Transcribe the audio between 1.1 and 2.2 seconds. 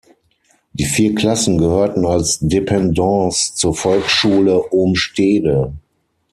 Klassen gehörten